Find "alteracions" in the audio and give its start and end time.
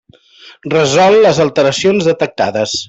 1.47-2.13